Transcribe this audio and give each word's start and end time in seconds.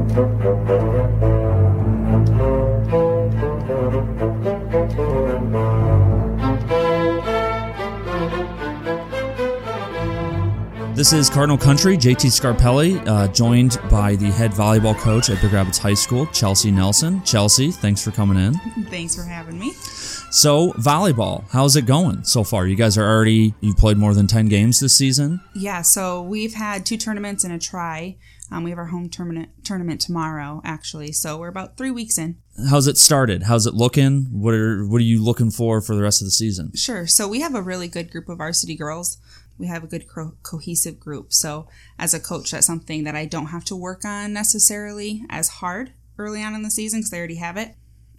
This 0.00 0.16
is 11.12 11.28
Cardinal 11.28 11.58
Country, 11.58 11.98
JT 11.98 12.28
Scarpelli, 12.28 13.06
uh, 13.06 13.28
joined 13.28 13.78
by 13.90 14.16
the 14.16 14.30
head 14.30 14.52
volleyball 14.52 14.96
coach 14.96 15.28
at 15.28 15.40
Big 15.42 15.52
Rapids 15.52 15.76
High 15.76 15.94
School, 15.94 16.24
Chelsea 16.26 16.70
Nelson. 16.70 17.22
Chelsea, 17.24 17.70
thanks 17.70 18.02
for 18.02 18.10
coming 18.10 18.38
in. 18.38 18.54
Thanks 18.84 19.14
for 19.14 19.22
having 19.22 19.58
me. 19.58 19.72
So, 20.30 20.72
volleyball, 20.74 21.44
how's 21.50 21.76
it 21.76 21.86
going 21.86 22.24
so 22.24 22.44
far? 22.44 22.66
You 22.66 22.76
guys 22.76 22.96
are 22.96 23.06
already, 23.06 23.54
you've 23.60 23.76
played 23.76 23.96
more 23.96 24.14
than 24.14 24.26
10 24.26 24.46
games 24.46 24.80
this 24.80 24.94
season? 24.94 25.40
Yeah, 25.54 25.82
so 25.82 26.22
we've 26.22 26.54
had 26.54 26.86
two 26.86 26.96
tournaments 26.96 27.44
and 27.44 27.52
a 27.52 27.58
try. 27.58 28.16
Um, 28.50 28.64
we 28.64 28.70
have 28.70 28.78
our 28.78 28.86
home 28.86 29.08
tournament 29.08 29.50
tournament 29.64 30.00
tomorrow, 30.00 30.60
actually. 30.64 31.12
So 31.12 31.38
we're 31.38 31.48
about 31.48 31.76
three 31.76 31.90
weeks 31.90 32.18
in. 32.18 32.36
How's 32.68 32.86
it 32.86 32.98
started? 32.98 33.44
How's 33.44 33.66
it 33.66 33.74
looking? 33.74 34.26
What 34.32 34.54
are 34.54 34.86
what 34.86 34.98
are 34.98 35.04
you 35.04 35.22
looking 35.22 35.50
for 35.50 35.80
for 35.80 35.94
the 35.94 36.02
rest 36.02 36.20
of 36.20 36.26
the 36.26 36.32
season? 36.32 36.72
Sure. 36.74 37.06
So 37.06 37.28
we 37.28 37.40
have 37.40 37.54
a 37.54 37.62
really 37.62 37.88
good 37.88 38.10
group 38.10 38.28
of 38.28 38.38
varsity 38.38 38.76
girls. 38.76 39.18
We 39.58 39.66
have 39.66 39.84
a 39.84 39.86
good 39.86 40.08
co- 40.08 40.34
cohesive 40.42 40.98
group. 40.98 41.32
So 41.32 41.68
as 41.98 42.14
a 42.14 42.20
coach, 42.20 42.50
that's 42.50 42.66
something 42.66 43.04
that 43.04 43.14
I 43.14 43.26
don't 43.26 43.46
have 43.46 43.64
to 43.66 43.76
work 43.76 44.04
on 44.04 44.32
necessarily 44.32 45.24
as 45.28 45.48
hard 45.48 45.92
early 46.18 46.42
on 46.42 46.54
in 46.54 46.62
the 46.62 46.70
season 46.70 47.00
because 47.00 47.10
they 47.10 47.18
already 47.18 47.36
have 47.36 47.56
it. 47.56 47.74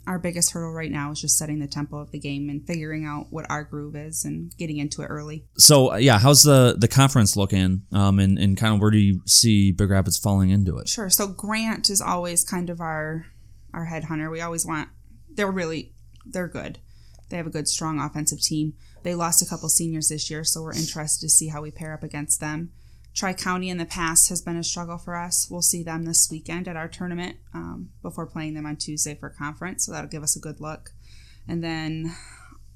Our 0.07 0.17
biggest 0.17 0.51
hurdle 0.51 0.73
right 0.73 0.91
now 0.91 1.11
is 1.11 1.21
just 1.21 1.37
setting 1.37 1.59
the 1.59 1.67
tempo 1.67 1.97
of 1.97 2.11
the 2.11 2.19
game 2.19 2.49
and 2.49 2.65
figuring 2.65 3.05
out 3.05 3.27
what 3.29 3.45
our 3.49 3.63
groove 3.63 3.95
is 3.95 4.25
and 4.25 4.55
getting 4.57 4.77
into 4.77 5.03
it 5.03 5.07
early. 5.07 5.45
So 5.57 5.95
yeah, 5.95 6.17
how's 6.17 6.43
the 6.43 6.75
the 6.77 6.87
conference 6.87 7.37
looking? 7.37 7.83
Um, 7.91 8.19
and 8.19 8.39
and 8.39 8.57
kind 8.57 8.73
of 8.73 8.81
where 8.81 8.91
do 8.91 8.97
you 8.97 9.21
see 9.25 9.71
Big 9.71 9.89
Rapids 9.89 10.17
falling 10.17 10.49
into 10.49 10.77
it? 10.77 10.87
Sure. 10.87 11.09
So 11.09 11.27
Grant 11.27 11.89
is 11.89 12.01
always 12.01 12.43
kind 12.43 12.69
of 12.69 12.81
our 12.81 13.27
our 13.73 13.87
headhunter. 13.87 14.31
We 14.31 14.41
always 14.41 14.65
want. 14.65 14.89
They're 15.33 15.51
really 15.51 15.93
they're 16.25 16.47
good. 16.47 16.79
They 17.29 17.37
have 17.37 17.47
a 17.47 17.51
good, 17.51 17.67
strong 17.67 17.99
offensive 17.99 18.41
team. 18.41 18.73
They 19.03 19.15
lost 19.15 19.41
a 19.41 19.45
couple 19.45 19.69
seniors 19.69 20.09
this 20.09 20.29
year, 20.29 20.43
so 20.43 20.61
we're 20.61 20.73
interested 20.73 21.21
to 21.25 21.29
see 21.29 21.47
how 21.47 21.61
we 21.61 21.71
pair 21.71 21.93
up 21.93 22.03
against 22.03 22.39
them. 22.39 22.71
Tri 23.13 23.33
County 23.33 23.69
in 23.69 23.77
the 23.77 23.85
past 23.85 24.29
has 24.29 24.41
been 24.41 24.55
a 24.55 24.63
struggle 24.63 24.97
for 24.97 25.15
us. 25.17 25.47
We'll 25.49 25.61
see 25.61 25.83
them 25.83 26.05
this 26.05 26.29
weekend 26.31 26.67
at 26.67 26.77
our 26.77 26.87
tournament 26.87 27.37
um, 27.53 27.89
before 28.01 28.25
playing 28.25 28.53
them 28.53 28.65
on 28.65 28.77
Tuesday 28.77 29.15
for 29.15 29.29
conference, 29.29 29.85
so 29.85 29.91
that'll 29.91 30.09
give 30.09 30.23
us 30.23 30.35
a 30.35 30.39
good 30.39 30.61
look. 30.61 30.91
And 31.47 31.63
then, 31.63 32.15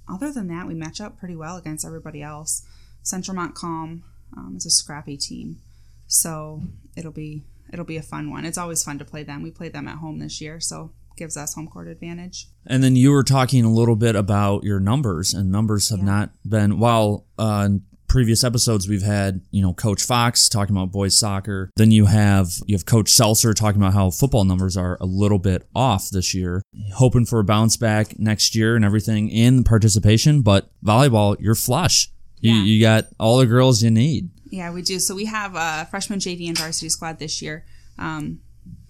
other 0.09 0.31
than 0.31 0.47
that, 0.50 0.67
we 0.67 0.73
match 0.73 1.00
up 1.00 1.17
pretty 1.17 1.36
well 1.36 1.56
against 1.56 1.86
everybody 1.86 2.22
else. 2.22 2.66
Central 3.02 3.36
Montcalm 3.36 4.03
um, 4.36 4.56
is 4.58 4.66
a 4.66 4.69
scrappy 4.69 5.16
team, 5.16 5.61
so 6.08 6.63
it'll 6.97 7.11
be 7.11 7.44
it'll 7.72 7.86
be 7.86 7.97
a 7.97 8.02
fun 8.02 8.30
one. 8.30 8.45
It's 8.45 8.58
always 8.58 8.83
fun 8.83 9.00
to 9.00 9.06
play 9.06 9.23
them. 9.23 9.41
We 9.41 9.52
played 9.52 9.73
them 9.73 9.88
at 9.88 9.97
home 9.97 10.19
this 10.19 10.41
year, 10.41 10.59
so 10.59 10.91
gives 11.17 11.38
us 11.38 11.53
home 11.56 11.67
court 11.67 11.88
advantage. 11.88 12.47
And 12.67 12.83
then 12.83 12.97
you 12.97 13.11
were 13.11 13.23
talking 13.23 13.63
a 13.63 13.72
little 13.72 13.95
bit 13.95 14.16
about 14.17 14.63
your 14.66 14.81
numbers, 14.81 15.33
and 15.33 15.50
numbers 15.50 15.89
have 15.89 16.00
Yeah. 16.00 16.06
not 16.06 16.31
been 16.47 16.78
while 16.78 17.25
uh, 17.39 17.69
previous 18.07 18.43
episodes 18.43 18.87
we've 18.87 19.01
had 19.01 19.41
you 19.51 19.61
know 19.61 19.73
Coach 19.73 20.03
Fox 20.03 20.47
talking 20.49 20.75
about 20.75 20.91
boys 20.91 21.17
soccer. 21.17 21.69
Then 21.75 21.91
you 21.91 22.05
have 22.05 22.49
you 22.65 22.75
have 22.75 22.85
Coach 22.85 23.09
Seltzer 23.09 23.53
talking 23.53 23.81
about 23.81 23.93
how 23.93 24.09
football 24.11 24.43
numbers 24.45 24.77
are 24.77 24.97
a 25.01 25.05
little 25.05 25.39
bit 25.39 25.67
off 25.75 26.09
this 26.09 26.33
year, 26.33 26.61
hoping 26.95 27.25
for 27.25 27.39
a 27.39 27.43
bounce 27.43 27.77
back 27.77 28.17
next 28.19 28.55
year 28.55 28.75
and 28.75 28.85
everything 28.85 29.29
in 29.29 29.63
participation. 29.63 30.41
But 30.41 30.69
volleyball, 30.83 31.35
you're 31.39 31.55
flush. 31.55 32.09
You, 32.41 32.53
Yeah. 32.53 32.63
you 32.63 32.81
got 32.81 33.05
all 33.19 33.37
the 33.37 33.45
girls 33.45 33.81
you 33.81 33.89
need. 33.91 34.29
Yeah, 34.51 34.71
we 34.71 34.81
do. 34.81 34.99
So 34.99 35.15
we 35.15 35.25
have 35.25 35.55
a 35.55 35.87
freshman 35.89 36.19
JV 36.19 36.47
and 36.47 36.57
varsity 36.57 36.89
squad 36.89 37.19
this 37.19 37.41
year. 37.41 37.65
Um, 37.97 38.39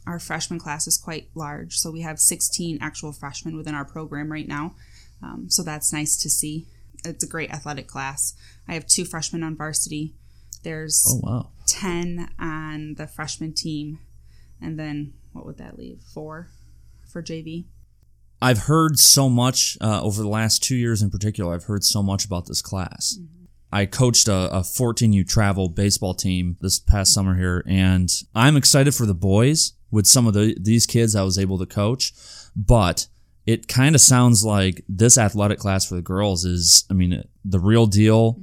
our 0.05 0.19
freshman 0.19 0.59
class 0.59 0.86
is 0.88 0.97
quite 0.97 1.30
large, 1.33 1.77
so 1.77 1.89
we 1.89 2.02
have 2.02 2.20
16 2.20 2.77
actual 2.81 3.11
freshmen 3.11 3.55
within 3.58 3.73
our 3.73 3.86
program 3.86 4.31
right 4.31 4.48
now. 4.48 4.75
Um, 5.23 5.45
so 5.49 5.64
that's 5.64 5.92
nice 5.92 6.15
to 6.17 6.30
see. 6.30 6.67
It's 7.05 7.23
a 7.23 7.27
great 7.27 7.52
athletic 7.52 7.88
class. 7.88 8.33
I 8.67 8.73
have 8.73 8.88
two 8.88 9.05
freshmen 9.05 9.43
on 9.43 9.55
varsity. 9.55 10.16
There's 10.64 11.05
Oh 11.08 11.20
wow. 11.23 11.49
10 11.67 12.30
on 12.39 12.95
the 12.95 13.08
freshman 13.08 13.54
team, 13.54 13.99
and 14.61 14.80
then 14.80 15.14
what 15.33 15.45
would 15.45 15.58
that 15.58 15.77
leave? 15.77 16.02
Four 16.14 16.49
for 17.08 17.21
JV. 17.21 17.66
I've 18.42 18.64
heard 18.64 18.99
so 18.99 19.30
much 19.30 19.77
uh, 19.82 20.02
over 20.02 20.21
the 20.21 20.27
last 20.27 20.64
two 20.64 20.76
years 20.76 21.02
in 21.02 21.10
particular. 21.10 21.54
I've 21.54 21.64
heard 21.64 21.83
so 21.83 22.04
much 22.04 22.26
about 22.26 22.48
this 22.48 22.61
class. 22.61 23.17
I 23.72 23.86
coached 23.86 24.27
a, 24.27 24.49
a 24.55 24.60
14U 24.60 25.27
travel 25.27 25.70
baseball 25.70 26.14
team 26.14 26.58
this 26.61 26.80
past 26.80 27.14
summer 27.14 27.36
here, 27.36 27.64
and 27.67 28.10
I'm 28.33 28.55
excited 28.55 28.95
for 28.95 29.05
the 29.05 29.14
boys 29.14 29.73
with 29.92 30.08
some 30.08 30.27
of 30.27 30.33
the 30.33 30.55
these 30.60 30.86
kids 30.86 31.16
I 31.16 31.23
was 31.23 31.37
able 31.37 31.58
to 31.60 31.66
coach. 31.66 32.14
But 32.55 33.08
it 33.45 33.67
kind 33.67 33.95
of 33.95 34.02
sounds 34.02 34.44
like 34.44 34.83
this 34.89 35.17
athletic 35.17 35.60
class 35.60 35.88
for 35.88 35.95
the 35.95 36.02
girls 36.02 36.45
is, 36.45 36.86
I 36.89 36.94
mean, 36.94 37.23
the 37.44 37.60
real 37.60 37.86
deal. 37.86 38.39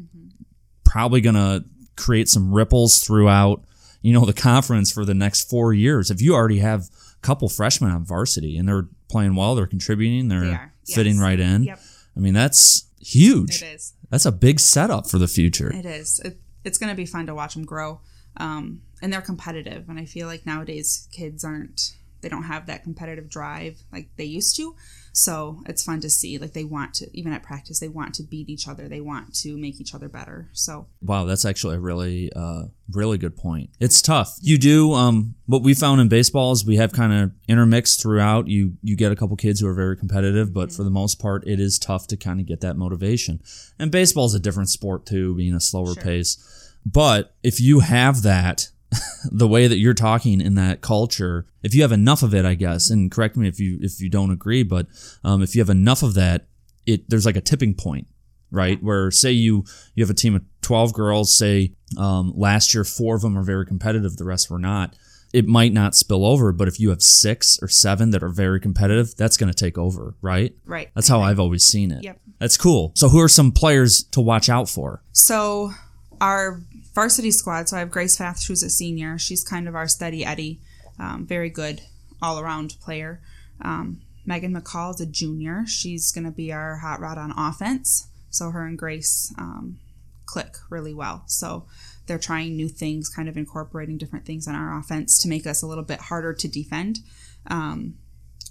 Probably 0.85 1.21
gonna 1.21 1.65
create 1.97 2.29
some 2.29 2.53
ripples 2.53 2.99
throughout, 2.99 3.65
you 4.01 4.12
know, 4.12 4.25
the 4.25 4.33
conference 4.33 4.93
for 4.93 5.05
the 5.05 5.15
next 5.15 5.49
four 5.49 5.73
years. 5.73 6.11
If 6.11 6.21
you 6.21 6.35
already 6.35 6.59
have 6.59 6.83
a 6.83 7.27
couple 7.27 7.49
freshmen 7.49 7.91
on 7.91 8.05
varsity 8.05 8.57
and 8.57 8.69
they're 8.69 8.89
playing 9.09 9.35
well, 9.37 9.55
they're 9.55 9.67
contributing, 9.67 10.29
they're 10.29 10.41
They 10.41 10.53
are, 10.53 10.73
fitting 10.87 11.15
yes. 11.15 11.23
right 11.23 11.41
in. 11.41 11.65
Yep. 11.65 11.81
I 12.17 12.21
mean, 12.21 12.35
that's 12.35 12.87
huge. 13.01 13.62
It 13.62 13.75
is. 13.75 13.95
That's 14.11 14.27
a 14.27 14.33
big 14.33 14.61
setup 14.61 15.09
for 15.09 15.19
the 15.19 15.29
future. 15.29 15.73
It 15.73 15.87
is. 15.87 16.21
It, 16.25 16.39
it's 16.65 16.79
going 16.79 16.91
to 16.91 16.97
be 16.97 17.07
fun 17.07 17.27
to 17.27 17.35
watch 17.35 17.55
them 17.55 17.65
grow. 17.65 18.01
Um, 18.37 18.83
and 19.01 19.12
they're 19.12 19.23
competitive. 19.23 19.89
And 19.89 19.99
I 19.99 20.05
feel 20.05 20.27
like 20.27 20.45
nowadays 20.45 21.09
kids 21.12 21.45
aren't, 21.45 21.95
they 22.22 22.28
don't 22.28 22.44
have 22.44 22.66
that 22.66 22.83
competitive 22.84 23.28
drive 23.28 23.83
like 23.93 24.09
they 24.16 24.25
used 24.25 24.56
to. 24.56 24.75
So 25.12 25.62
it's 25.66 25.83
fun 25.83 26.00
to 26.00 26.09
see. 26.09 26.38
Like 26.38 26.55
they 26.55 26.65
want 26.65 26.94
to, 26.94 27.10
even 27.12 27.33
at 27.34 27.43
practice, 27.43 27.81
they 27.81 27.88
want 27.88 28.15
to 28.15 28.22
beat 28.22 28.49
each 28.49 28.66
other. 28.66 28.88
They 28.88 29.00
want 29.03 29.34
to 29.41 29.59
make 29.59 29.78
each 29.81 29.94
other 29.94 30.09
better. 30.09 30.49
So 30.53 30.87
Wow, 31.03 31.25
that's 31.27 31.44
actually 31.44 31.77
a 31.77 31.81
really, 31.81 32.32
uh, 32.34 32.65
really 32.91 33.19
good 33.19 33.37
point. 33.37 33.71
It's 33.78 34.00
tough. 34.00 34.38
You 34.41 34.56
do 34.56 34.94
um, 34.94 35.34
what 35.47 35.62
we 35.62 35.75
found 35.75 36.00
in 36.00 36.09
baseball 36.09 36.53
is 36.53 36.65
we 36.65 36.77
have 36.77 36.93
kind 36.93 37.12
of 37.12 37.32
intermixed 37.47 38.00
throughout. 38.00 38.49
You 38.49 38.77
you 38.82 38.97
get 38.97 39.12
a 39.12 39.16
couple 39.16 39.37
kids 39.37 39.61
who 39.61 39.66
are 39.66 39.75
very 39.75 39.97
competitive, 39.97 40.55
but 40.55 40.72
for 40.72 40.82
the 40.82 40.91
most 40.91 41.19
part, 41.19 41.47
it 41.47 41.61
is 41.61 41.78
tough 41.78 42.06
to 42.09 42.16
kind 42.16 42.41
of 42.41 42.47
get 42.47 42.61
that 42.62 42.77
motivation. 42.78 43.43
And 43.78 43.91
baseball 43.91 44.25
is 44.27 44.34
a 44.34 44.41
different 44.41 44.71
sport 44.71 45.05
too, 45.05 45.34
being 45.34 45.55
a 45.55 45.61
slower 45.61 45.93
Sure. 45.94 46.03
pace. 46.03 46.38
But 46.87 47.34
if 47.43 47.61
you 47.61 47.81
have 47.81 48.22
that, 48.22 48.71
the 49.31 49.49
way 49.49 49.67
that 49.67 49.79
you're 49.79 49.95
talking 49.95 50.41
in 50.41 50.55
that 50.57 50.81
culture, 50.81 51.47
if 51.63 51.75
you 51.75 51.83
have 51.83 51.93
enough 51.93 52.23
of 52.23 52.35
it, 52.35 52.45
I 52.45 52.55
guess, 52.55 52.91
and 52.91 53.11
correct 53.11 53.37
me 53.37 53.49
if 53.49 53.59
you 53.59 53.79
if 53.81 54.01
you 54.01 54.09
don't 54.09 54.31
agree, 54.31 54.63
but 54.63 54.87
um, 55.25 55.43
if 55.43 55.55
you 55.55 55.61
have 55.61 55.71
enough 55.71 56.03
of 56.03 56.15
that, 56.15 56.47
it 56.87 57.09
there's 57.09 57.27
like 57.27 57.37
a 57.37 57.41
tipping 57.41 57.75
point 57.75 58.07
right? 58.53 58.81
Where 58.83 59.11
say 59.11 59.33
you 59.33 59.65
you 59.95 60.05
have 60.05 60.11
a 60.11 60.15
team 60.15 60.37
of 60.37 60.43
twelve 60.61 60.93
girls, 60.93 61.37
say 61.37 61.73
um, 61.99 62.33
last 62.37 62.75
year 62.75 62.85
four 62.85 63.17
of 63.17 63.23
them 63.23 63.37
are 63.37 63.43
very 63.43 63.67
competitive, 63.67 64.17
the 64.17 64.25
rest 64.25 64.51
were 64.51 64.59
not. 64.59 64.95
It 65.33 65.47
might 65.47 65.73
not 65.73 65.95
spill 65.95 66.27
over, 66.27 66.53
but 66.53 66.69
if 66.69 66.79
you 66.79 66.91
have 66.91 67.03
six 67.03 67.59
or 67.63 67.69
seven 67.69 68.11
that 68.11 68.23
are 68.23 68.29
very 68.29 68.61
competitive, 68.61 69.17
that's 69.17 69.39
going 69.39 69.51
to 69.51 69.59
take 69.59 69.79
over, 69.79 70.15
right? 70.21 70.55
right. 70.67 70.91
That's 70.95 71.09
how 71.09 71.23
I've 71.23 71.41
always 71.41 71.65
seen 71.65 71.91
it. 71.91 72.05
Yep. 72.05 72.21
That's 72.39 72.59
cool. 72.59 72.93
So 72.97 73.09
who 73.09 73.19
are 73.19 73.31
some 73.31 73.51
players 73.51 74.05
to 74.11 74.21
watch 74.21 74.51
out 74.51 74.69
for? 74.69 75.03
So 75.13 75.73
our 76.21 76.61
varsity 76.95 77.31
squad. 77.31 77.69
So 77.69 77.77
I 77.77 77.81
have 77.81 77.91
Grace 77.91 78.17
Fath, 78.17 78.47
who's 78.47 78.63
a 78.63 78.71
senior. 78.71 79.19
She's 79.19 79.45
kind 79.45 79.69
of 79.69 79.75
our 79.75 79.89
steady 79.89 80.25
Eddie, 80.25 80.61
um, 80.99 81.27
very 81.27 81.51
good 81.51 81.83
all 82.21 82.39
around 82.39 82.77
player. 82.81 83.21
Um, 83.61 84.01
Megan 84.25 84.55
McCall 84.55 84.95
is 84.95 85.01
a 85.01 85.07
junior. 85.07 85.65
She's 85.67 86.13
going 86.13 86.25
to 86.25 86.31
be 86.31 86.53
our 86.53 86.77
hot 86.77 87.01
rod 87.01 87.19
on 87.19 87.33
offense. 87.37 88.09
So 88.31 88.51
her 88.51 88.67
and 88.67 88.79
Grace 88.79 89.33
um, 89.39 89.79
click 90.27 90.57
really 90.71 90.94
well. 90.94 91.25
So 91.27 91.67
they're 92.06 92.19
trying 92.19 92.56
new 92.56 92.69
things, 92.69 93.09
kind 93.09 93.29
of 93.29 93.37
incorporating 93.37 93.99
different 93.99 94.25
things 94.25 94.47
in 94.47 94.55
our 94.55 94.79
offense 94.79 95.19
to 95.19 95.29
make 95.29 95.47
us 95.47 95.62
a 95.62 95.67
little 95.67 95.85
bit 95.85 96.00
harder 96.00 96.33
to 96.33 96.49
defend. 96.49 97.00
Um, 97.49 97.95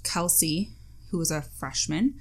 Kelsey, 0.04 0.72
who 1.10 1.22
is 1.22 1.32
a 1.32 1.42
freshman, 1.42 2.16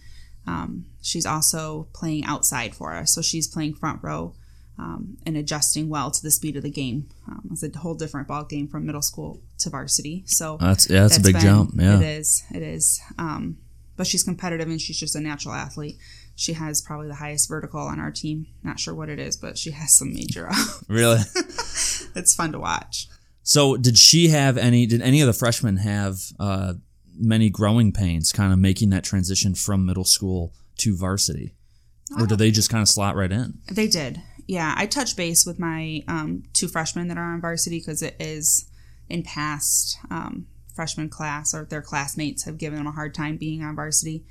um, 0.47 0.87
she's 1.03 1.27
also 1.27 1.89
playing 1.93 2.25
outside 2.25 2.75
for 2.75 2.95
us. 2.95 3.15
So 3.15 3.23
she's 3.23 3.49
playing 3.49 3.75
front 3.75 4.03
row 4.03 4.35
um, 4.81 5.19
and 5.27 5.37
adjusting 5.37 5.89
well 5.91 6.11
to 6.11 6.23
the 6.23 6.31
speed 6.31 6.57
of 6.57 6.63
the 6.63 6.71
game. 6.71 7.09
Um, 7.29 7.51
it's 7.53 7.63
a 7.63 7.79
whole 7.79 7.95
different 7.95 8.27
ball 8.27 8.45
game 8.45 8.67
from 8.67 8.87
middle 8.87 9.03
school 9.03 9.43
to 9.59 9.69
varsity. 9.69 10.23
So 10.27 10.57
That's 10.59 10.89
yeah, 10.89 11.03
that's, 11.03 11.19
a 11.19 11.21
big 11.21 11.35
been- 11.35 11.43
jump. 11.43 11.73
Yeah. 11.77 12.01
It 12.01 12.19
is. 12.19 12.43
It 12.55 12.63
is. 12.63 13.01
Um, 13.19 13.59
but 13.97 14.07
she's 14.07 14.25
competitive 14.25 14.69
and 14.69 14.81
she's 14.81 14.99
just 14.99 15.15
a 15.15 15.21
natural 15.21 15.55
athlete. 15.55 15.99
She 16.35 16.55
has 16.55 16.81
probably 16.81 17.09
the 17.09 17.17
highest 17.17 17.51
vertical 17.51 17.81
on 17.81 18.01
our 18.01 18.11
team. 18.11 18.47
Not 18.63 18.81
sure 18.81 18.95
what 18.95 19.11
it 19.11 19.19
is, 19.19 19.37
but 19.37 19.59
she 19.59 19.73
has 19.73 19.95
some 19.95 20.15
major. 20.15 20.49
Really? 20.89 21.19
it's 22.17 22.35
fun 22.35 22.53
to 22.53 22.59
watch. 22.59 23.09
So 23.43 23.77
did 23.77 23.99
she 23.99 24.29
have 24.29 24.57
any? 24.57 24.87
Did 24.87 25.03
any 25.03 25.21
of 25.21 25.27
the 25.27 25.33
freshmen 25.35 25.77
have 25.79 26.19
uh, 26.39 26.75
many 27.15 27.51
growing 27.51 27.93
pains, 27.93 28.33
kind 28.33 28.53
of 28.53 28.59
making 28.59 28.91
that 28.91 29.05
transition 29.05 29.55
from 29.55 29.85
middle 29.85 30.05
school 30.05 30.55
to 30.79 30.97
varsity, 30.97 31.55
or 32.19 32.27
did 32.27 32.39
they 32.39 32.51
just 32.51 32.71
kind 32.71 32.81
of 32.83 32.89
slot 32.89 33.17
right 33.17 33.31
in? 33.33 33.59
They 33.71 33.87
did. 33.89 34.23
Yeah, 34.51 34.75
I 34.77 34.87
touch 34.87 35.15
base 35.15 35.47
with 35.47 35.61
my 35.61 36.03
um, 36.09 36.43
two 36.55 36.67
freshmen 36.67 37.07
that 37.07 37.17
are 37.17 37.35
on 37.35 37.41
varsity 37.41 37.79
because 37.79 38.03
it 38.03 38.17
is 38.19 38.69
in 39.09 39.23
past 39.23 39.97
um, 40.11 40.49
freshman 40.75 41.09
class 41.09 41.55
or 41.55 41.67
their 41.67 41.81
classmates 41.81 42.47
have 42.47 42.59
given 42.59 42.77
them 42.77 42.89
a 42.89 42.91
hard 42.91 43.15
time 43.15 43.37
being 43.37 43.63
on 43.63 43.77
varsity. 43.77 44.25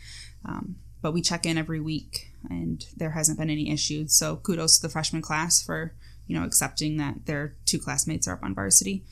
Um, 0.44 0.76
but 1.02 1.14
we 1.14 1.22
check 1.22 1.46
in 1.46 1.58
every 1.58 1.80
week 1.80 2.34
and 2.50 2.84
there 2.98 3.12
hasn't 3.12 3.40
been 3.40 3.50
any 3.50 3.72
issues. 3.72 4.14
So 4.14 4.36
kudos 4.36 4.80
to 4.80 4.88
the 4.88 4.92
freshman 4.92 5.22
class 5.22 5.64
for 5.64 5.96
you 6.28 6.38
know 6.38 6.44
accepting 6.44 6.98
that 6.98 7.26
their 7.26 7.56
two 7.64 7.80
classmates 7.80 8.28
are 8.28 8.34
up 8.34 8.44
on 8.44 8.54
varsity. 8.54 9.06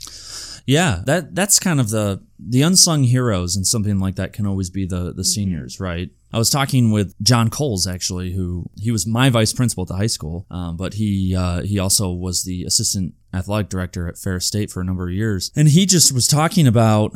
Yeah, 0.66 1.04
that 1.06 1.34
that's 1.34 1.58
kind 1.58 1.80
of 1.80 1.90
the 1.90 2.22
the 2.40 2.62
unsung 2.62 3.04
heroes 3.04 3.56
and 3.56 3.66
something 3.66 4.00
like 4.00 4.16
that 4.16 4.34
can 4.34 4.46
always 4.46 4.70
be 4.70 4.86
the 4.86 5.14
the 5.14 5.24
seniors, 5.24 5.80
right? 5.80 6.10
I 6.32 6.38
was 6.38 6.50
talking 6.50 6.92
with 6.92 7.16
John 7.22 7.50
Coles 7.50 7.88
actually, 7.88 8.34
who 8.34 8.70
he 8.78 8.92
was 8.92 9.08
my 9.08 9.30
vice 9.30 9.54
principal 9.54 9.84
at 9.84 9.88
the 9.88 9.96
high 9.96 10.08
school, 10.08 10.46
um, 10.52 10.78
but 10.78 10.96
he 10.96 11.36
uh, 11.36 11.62
he 11.62 11.80
also 11.80 12.12
was 12.12 12.44
the 12.44 12.64
assistant 12.64 13.14
athletic 13.34 13.70
director 13.70 14.08
at 14.08 14.18
Ferris 14.18 14.46
State 14.46 14.72
for 14.72 14.82
a 14.82 14.86
number 14.86 15.08
of 15.08 15.14
years, 15.14 15.52
and 15.56 15.70
he 15.70 15.86
just 15.86 16.12
was 16.12 16.28
talking 16.28 16.68
about 16.68 17.12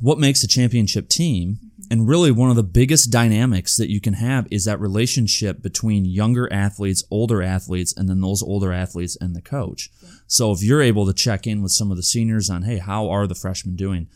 what 0.00 0.18
makes 0.18 0.42
a 0.42 0.48
championship 0.48 1.08
team. 1.08 1.58
And 1.88 2.08
really, 2.08 2.32
one 2.32 2.50
of 2.50 2.56
the 2.56 2.64
biggest 2.64 3.12
dynamics 3.12 3.76
that 3.76 3.88
you 3.88 4.00
can 4.00 4.14
have 4.14 4.48
is 4.50 4.64
that 4.64 4.80
relationship 4.80 5.62
between 5.62 6.04
younger 6.04 6.52
athletes, 6.52 7.04
older 7.12 7.42
athletes, 7.42 7.94
and 7.96 8.08
then 8.08 8.20
those 8.20 8.42
older 8.42 8.72
athletes 8.72 9.16
and 9.20 9.36
the 9.36 9.40
coach. 9.40 9.88
So 10.26 10.50
if 10.50 10.64
you're 10.64 10.82
able 10.82 11.06
to 11.06 11.12
check 11.12 11.46
in 11.46 11.62
with 11.62 11.70
some 11.70 11.92
of 11.92 11.96
the 11.96 12.02
seniors 12.02 12.50
on, 12.50 12.62
hey, 12.62 12.78
how 12.78 13.08
are 13.08 13.28
the 13.28 13.36
freshmen 13.36 13.76
doing? 13.76 14.08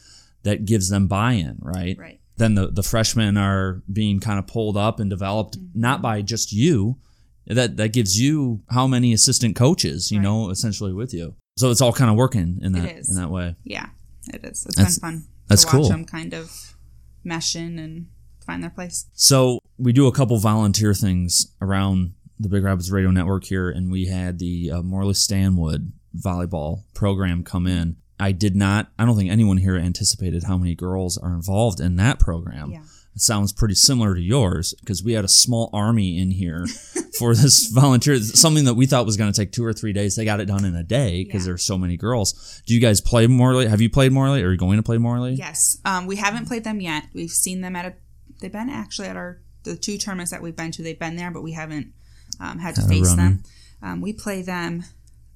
That 0.42 0.64
gives 0.64 0.88
them 0.88 1.06
buy-in, 1.06 1.58
right? 1.60 1.96
Right. 1.98 2.20
Then 2.36 2.54
the, 2.54 2.68
the 2.68 2.82
freshmen 2.82 3.36
are 3.36 3.82
being 3.92 4.20
kind 4.20 4.38
of 4.38 4.46
pulled 4.46 4.76
up 4.76 4.98
and 5.00 5.10
developed 5.10 5.58
not 5.74 6.00
by 6.00 6.22
just 6.22 6.52
you. 6.52 6.96
That 7.46 7.76
that 7.78 7.92
gives 7.92 8.18
you 8.18 8.62
how 8.70 8.86
many 8.86 9.12
assistant 9.12 9.56
coaches, 9.56 10.10
you 10.10 10.18
Right. 10.18 10.22
know, 10.24 10.50
essentially 10.50 10.92
with 10.92 11.12
you. 11.12 11.34
So 11.58 11.70
it's 11.70 11.80
all 11.80 11.92
kind 11.92 12.10
of 12.10 12.16
working 12.16 12.58
in 12.62 12.72
that 12.72 12.96
in 13.08 13.16
that 13.16 13.30
way. 13.30 13.56
Yeah, 13.64 13.86
it 14.32 14.44
is. 14.44 14.64
It's 14.66 14.76
That's- 14.76 14.98
been 14.98 15.10
fun 15.10 15.24
that's 15.48 15.62
to 15.62 15.66
watch 15.66 15.74
cool. 15.74 15.88
them 15.88 16.04
kind 16.04 16.32
of 16.32 16.74
mesh 17.24 17.54
in 17.56 17.78
and 17.78 18.06
find 18.46 18.62
their 18.62 18.70
place. 18.70 19.06
So 19.14 19.58
we 19.76 19.92
do 19.92 20.06
a 20.06 20.12
couple 20.12 20.38
volunteer 20.38 20.94
things 20.94 21.54
around 21.60 22.14
the 22.38 22.48
Big 22.48 22.62
Rapids 22.62 22.90
Radio 22.90 23.10
Network 23.10 23.44
here, 23.44 23.68
and 23.68 23.90
we 23.90 24.06
had 24.06 24.38
the 24.38 24.70
uh, 24.70 24.82
Morley 24.82 25.12
Stanwood 25.14 25.92
volleyball 26.16 26.84
program 26.94 27.42
come 27.44 27.66
in. 27.66 27.96
I 28.20 28.32
did 28.32 28.54
not. 28.54 28.88
I 28.98 29.04
don't 29.04 29.16
think 29.16 29.30
anyone 29.30 29.56
here 29.56 29.76
anticipated 29.76 30.44
how 30.44 30.56
many 30.58 30.74
girls 30.74 31.16
are 31.18 31.32
involved 31.34 31.80
in 31.80 31.96
that 31.96 32.18
program. 32.20 32.70
Yeah. 32.70 32.82
It 33.14 33.22
sounds 33.22 33.52
pretty 33.52 33.74
similar 33.74 34.14
to 34.14 34.20
yours 34.20 34.72
because 34.80 35.02
we 35.02 35.14
had 35.14 35.24
a 35.24 35.28
small 35.28 35.68
army 35.72 36.18
in 36.20 36.30
here 36.30 36.64
for 37.18 37.34
this 37.34 37.66
volunteer. 37.66 38.16
Something 38.20 38.66
that 38.66 38.74
we 38.74 38.86
thought 38.86 39.04
was 39.04 39.16
going 39.16 39.32
to 39.32 39.36
take 39.36 39.50
two 39.50 39.64
or 39.64 39.72
three 39.72 39.92
days. 39.92 40.14
They 40.14 40.24
got 40.24 40.38
it 40.38 40.44
done 40.44 40.64
in 40.64 40.76
a 40.76 40.84
day 40.84 41.24
because 41.24 41.42
Yeah. 41.42 41.46
there's 41.46 41.64
so 41.64 41.76
many 41.76 41.96
girls. 41.96 42.62
Do 42.66 42.74
you 42.74 42.80
guys 42.80 43.00
play 43.00 43.26
Morley? 43.26 43.66
Have 43.66 43.80
you 43.80 43.90
played 43.90 44.12
Morley? 44.12 44.42
Are 44.44 44.52
you 44.52 44.56
going 44.56 44.76
to 44.76 44.82
play 44.84 44.96
Morley? 44.98 45.32
Yes, 45.32 45.78
um, 45.84 46.06
we 46.06 46.16
haven't 46.16 46.46
played 46.46 46.62
them 46.62 46.80
yet. 46.80 47.06
We've 47.12 47.30
seen 47.30 47.62
them 47.62 47.74
at 47.74 47.84
a. 47.84 47.94
They've 48.40 48.52
been 48.52 48.70
actually 48.70 49.08
at 49.08 49.16
our 49.16 49.40
the 49.64 49.76
two 49.76 49.98
tournaments 49.98 50.30
that 50.30 50.40
we've 50.40 50.56
been 50.56 50.70
to. 50.72 50.82
They've 50.82 50.98
been 50.98 51.16
there, 51.16 51.32
but 51.32 51.42
we 51.42 51.52
haven't 51.52 51.92
um, 52.38 52.58
had 52.60 52.76
to 52.76 52.82
Had 52.82 52.90
face 52.90 53.14
them. 53.14 53.42
Um, 53.82 54.00
we 54.00 54.12
play 54.12 54.42
them 54.42 54.84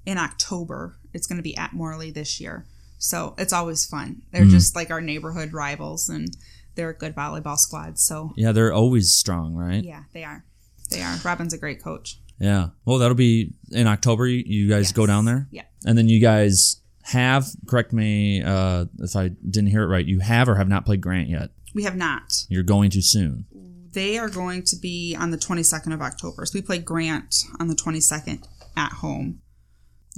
in 0.07 0.17
October. 0.17 0.95
It's 1.13 1.27
going 1.27 1.39
to 1.39 1.43
be 1.43 1.57
at 1.57 1.73
Morley 1.73 2.11
this 2.13 2.41
year, 2.41 2.65
so 3.05 3.35
it's 3.39 3.53
always 3.53 3.85
fun. 3.85 4.23
They're 4.33 4.43
Mm-hmm. 4.43 4.51
just 4.51 4.75
like 4.75 4.91
our 4.91 5.01
neighborhood 5.01 5.53
rivals, 5.53 6.09
and 6.09 6.35
they're 6.75 6.91
a 6.91 6.97
good 6.97 7.15
volleyball 7.15 7.59
squad. 7.59 7.99
So 7.99 8.33
Yeah, 8.37 8.53
they're 8.53 8.73
always 8.73 9.13
strong, 9.13 9.55
right? 9.55 9.85
yeah, 9.85 10.05
they 10.15 10.25
are. 10.25 10.45
They 10.91 11.03
are. 11.03 11.17
Robin's 11.25 11.53
a 11.53 11.59
great 11.59 11.83
coach. 11.83 12.19
Yeah. 12.41 12.69
Well, 12.85 12.99
that'll 12.99 13.15
be 13.15 13.53
in 13.71 13.87
October. 13.87 14.27
You- 14.27 14.69
guys 14.69 14.91
go 14.93 15.07
down 15.07 15.25
there, 15.27 15.49
Yeah. 15.51 15.65
and 15.85 15.97
then 15.99 16.09
you 16.09 16.19
guys 16.21 16.81
have. 17.03 17.47
Correct 17.67 17.93
me 17.93 18.43
uh, 18.43 18.87
if 18.99 19.15
I 19.17 19.29
didn't 19.29 19.69
hear 19.71 19.83
it 19.83 19.89
right. 19.89 20.05
You 20.07 20.21
have 20.21 20.49
or 20.49 20.55
have 20.57 20.69
not 20.69 20.85
played 20.87 21.01
Grant 21.03 21.29
yet. 21.29 21.51
We 21.75 21.85
have 21.85 21.97
not. 21.97 22.45
You're 22.49 22.63
going 22.63 22.91
to 22.91 23.03
soon. 23.03 23.45
They 23.93 24.19
are 24.19 24.29
going 24.31 24.63
to 24.65 24.77
be 24.77 25.15
on 25.19 25.31
the 25.31 25.37
22nd 25.39 25.93
of 25.95 26.01
October. 26.03 26.45
So 26.47 26.53
we 26.59 26.63
play 26.63 26.79
Grant 26.79 27.45
on 27.61 27.69
the 27.69 27.75
22nd 27.77 28.45
at 28.77 28.93
home 28.95 29.41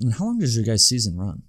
And 0.00 0.14
how 0.14 0.24
long 0.26 0.38
does 0.38 0.54
your 0.56 0.64
guys' 0.64 0.86
season 0.88 1.16
run? 1.16 1.42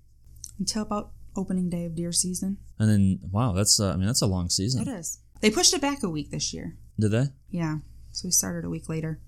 until 0.60 0.82
about 0.82 1.12
opening 1.38 1.70
day 1.70 1.86
of 1.86 1.96
deer 1.96 2.12
season. 2.12 2.58
And 2.80 2.90
then, 2.90 3.20
wow, 3.32 3.54
that's 3.54 3.80
uh, 3.80 3.92
I 3.92 3.96
mean 3.96 4.08
that's 4.08 4.22
a 4.22 4.28
long 4.28 4.50
season. 4.50 4.88
It 4.88 4.92
is. 4.92 5.20
They 5.42 5.52
pushed 5.52 5.74
it 5.74 5.82
back 5.82 6.04
a 6.04 6.10
week 6.10 6.32
this 6.32 6.54
year. 6.54 6.76
Did 7.00 7.12
they? 7.12 7.26
Yeah. 7.50 7.78
So 8.12 8.28
we 8.28 8.32
started 8.32 8.66
a 8.66 8.70
week 8.70 8.90
later. 8.90 9.20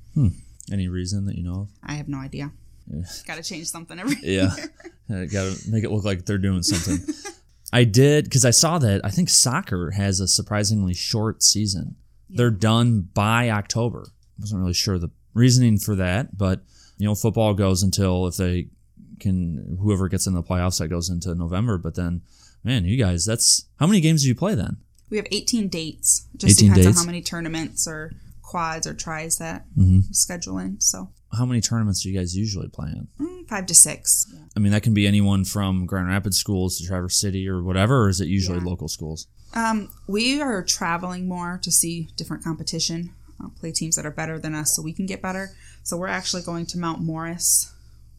Any 0.71 0.87
reason 0.87 1.25
that 1.25 1.35
you 1.35 1.43
know 1.43 1.61
of? 1.61 1.69
I 1.83 1.93
have 1.93 2.07
no 2.07 2.17
idea. 2.17 2.51
Yeah. 2.87 3.03
Got 3.27 3.35
to 3.35 3.43
change 3.43 3.67
something 3.67 3.99
every 3.99 4.17
Yeah, 4.21 4.49
got 5.09 5.29
to 5.29 5.57
make 5.69 5.83
it 5.83 5.91
look 5.91 6.05
like 6.05 6.25
they're 6.25 6.37
doing 6.37 6.63
something. 6.63 7.13
I 7.73 7.83
did 7.83 8.25
because 8.25 8.45
I 8.45 8.49
saw 8.49 8.79
that. 8.79 9.01
I 9.03 9.09
think 9.09 9.29
soccer 9.29 9.91
has 9.91 10.19
a 10.19 10.27
surprisingly 10.27 10.95
short 10.95 11.43
season. 11.43 11.95
They're 12.29 12.49
done 12.51 13.01
by 13.13 13.49
October. 13.49 14.07
I 14.07 14.41
wasn't 14.41 14.61
really 14.61 14.73
sure 14.73 14.97
the 14.97 15.11
reasoning 15.33 15.77
for 15.77 15.95
that, 15.95 16.37
but 16.37 16.61
you 16.97 17.07
know, 17.07 17.15
football 17.15 17.53
goes 17.53 17.83
until 17.83 18.27
if 18.27 18.37
they 18.37 18.69
can, 19.19 19.77
whoever 19.81 20.07
gets 20.07 20.27
in 20.27 20.33
the 20.33 20.43
playoffs, 20.43 20.79
that 20.79 20.87
goes 20.87 21.09
into 21.09 21.33
November. 21.35 21.77
But 21.77 21.95
then, 21.95 22.21
man, 22.63 22.85
you 22.85 22.97
guys, 22.97 23.25
that's 23.25 23.65
how 23.79 23.87
many 23.87 24.01
games 24.01 24.21
do 24.23 24.27
you 24.29 24.35
play 24.35 24.55
then? 24.55 24.77
We 25.09 25.17
have 25.17 25.27
18 25.31 25.67
dates. 25.69 26.27
Just 26.37 26.59
18 26.59 26.69
depends 26.69 26.85
dates? 26.87 26.97
on 26.99 27.03
how 27.03 27.05
many 27.07 27.21
tournaments 27.21 27.87
or 27.87 28.13
quads 28.41 28.85
or 28.87 28.93
tries 28.93 29.37
that 29.37 29.65
Mm-hmm. 29.77 30.11
schedule 30.11 30.57
in. 30.59 30.79
So 30.81 31.09
How 31.33 31.45
many 31.45 31.61
tournaments 31.61 32.01
do 32.03 32.09
you 32.09 32.17
guys 32.17 32.35
usually 32.35 32.67
play 32.67 32.89
in? 32.89 33.07
mm, 33.19 33.47
five 33.47 33.65
to 33.67 33.75
six. 33.75 34.25
I 34.55 34.59
mean, 34.59 34.71
that 34.71 34.81
can 34.83 34.93
be 34.93 35.05
anyone 35.07 35.45
from 35.45 35.85
Grand 35.85 36.07
Rapids 36.07 36.37
schools 36.37 36.77
to 36.79 36.85
Traverse 36.87 37.19
City 37.19 37.47
or 37.47 37.61
whatever, 37.63 38.03
or 38.05 38.09
is 38.09 38.19
it 38.21 38.27
usually 38.27 38.57
Yeah. 38.59 38.65
local 38.65 38.87
schools? 38.87 39.27
Um, 39.53 39.89
we 40.07 40.41
are 40.41 40.63
traveling 40.63 41.27
more 41.27 41.59
to 41.63 41.71
see 41.71 42.09
different 42.15 42.43
competition, 42.43 43.11
uh, 43.43 43.49
play 43.59 43.71
teams 43.71 43.95
that 43.95 44.05
are 44.05 44.11
better 44.11 44.37
than 44.39 44.53
us 44.53 44.75
so 44.75 44.81
we 44.83 44.93
can 44.93 45.05
get 45.07 45.21
better. 45.23 45.51
So 45.83 45.97
we're 45.97 46.07
actually 46.07 46.43
going 46.43 46.65
to 46.67 46.77
Mount 46.77 47.01
Morris. 47.01 47.71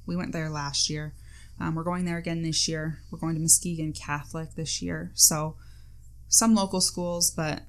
We 0.06 0.16
went 0.16 0.32
there 0.32 0.50
last 0.50 0.90
year. 0.90 1.14
Um, 1.60 1.74
we're 1.74 1.84
going 1.84 2.04
there 2.06 2.16
again 2.18 2.42
this 2.42 2.66
year. 2.68 3.00
We're 3.10 3.18
going 3.18 3.34
to 3.34 3.40
Muskegon 3.40 3.92
Catholic 3.92 4.54
this 4.54 4.80
year. 4.80 5.10
So 5.14 5.56
some 6.28 6.54
local 6.54 6.80
schools, 6.80 7.30
but 7.30 7.62